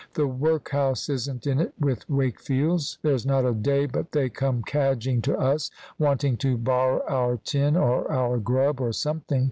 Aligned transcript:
The 0.15 0.25
workhouse 0.25 1.09
isn't 1.09 1.45
in 1.45 1.59
it 1.59 1.75
with 1.79 2.09
Wakefield's. 2.09 2.97
There's 3.03 3.23
not 3.23 3.45
a 3.45 3.53
day 3.53 3.85
but 3.85 4.13
they 4.13 4.29
come 4.29 4.63
cadging 4.63 5.21
to 5.21 5.37
us, 5.37 5.69
wanting 5.99 6.37
to 6.37 6.57
borrow 6.57 7.03
our 7.07 7.37
tin, 7.37 7.75
or 7.77 8.11
our 8.11 8.39
grub, 8.39 8.81
or 8.81 8.93
something. 8.93 9.39